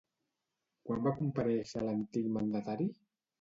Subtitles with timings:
[0.87, 2.89] Quan va comparèixer l'antic mandatari?